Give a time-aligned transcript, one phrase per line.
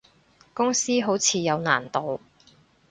[0.55, 2.21] 公司好似有難度